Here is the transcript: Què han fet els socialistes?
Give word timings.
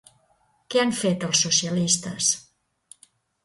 Què 0.75 0.81
han 0.83 0.93
fet 1.01 1.27
els 1.29 1.43
socialistes? 1.47 2.33